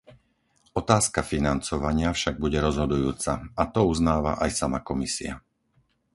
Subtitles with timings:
[0.81, 5.33] Otázka financovania však bude rozhodujúca, a to uznáva aj sama Komisia.